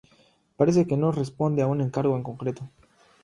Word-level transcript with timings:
Parece 0.57 0.87
que 0.87 0.97
no 0.97 1.11
responde 1.11 1.61
a 1.61 1.67
un 1.67 1.79
encargo 1.79 2.15
en 2.17 2.23
concreto. 2.23 2.63